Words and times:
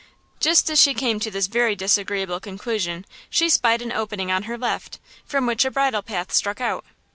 Just 0.39 0.67
as 0.71 0.81
she 0.81 0.95
came 0.95 1.19
to 1.19 1.29
this 1.29 1.45
very 1.45 1.75
disagreeable 1.75 2.39
conclusion 2.39 3.05
she 3.29 3.49
spied 3.49 3.83
an 3.83 3.91
opening 3.91 4.31
on 4.31 4.41
her 4.49 4.57
left, 4.57 4.97
from 5.25 5.45
which 5.45 5.63
a 5.63 5.69
bridle 5.69 6.01
path 6.01 6.33
struck 6.33 6.59
out. 6.59 6.83